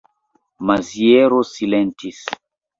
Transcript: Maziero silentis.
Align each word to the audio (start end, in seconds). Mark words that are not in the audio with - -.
Maziero 0.69 1.43
silentis. 1.53 2.27